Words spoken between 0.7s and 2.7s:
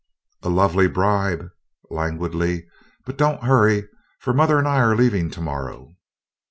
bribe," languidly,